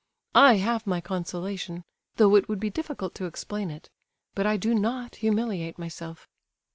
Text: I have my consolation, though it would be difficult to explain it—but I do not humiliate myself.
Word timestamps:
I 0.33 0.55
have 0.55 0.87
my 0.87 0.99
consolation, 0.99 1.83
though 2.15 2.35
it 2.35 2.49
would 2.49 2.59
be 2.59 2.71
difficult 2.71 3.13
to 3.13 3.25
explain 3.25 3.69
it—but 3.69 4.47
I 4.47 4.57
do 4.57 4.73
not 4.73 5.17
humiliate 5.17 5.77
myself. 5.77 6.27